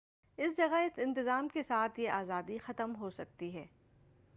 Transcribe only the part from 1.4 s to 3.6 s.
کے ساتھ یہ آزادی ختم ہوسکتی